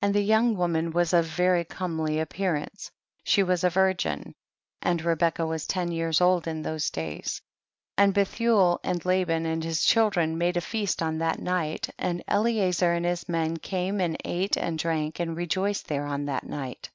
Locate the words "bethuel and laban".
8.14-9.46